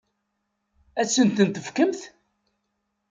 Ad 0.99 1.07
asent-ten-tefkemt? 1.09 2.01